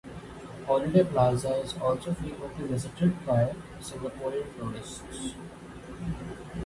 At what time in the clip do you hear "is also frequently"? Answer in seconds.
1.61-2.65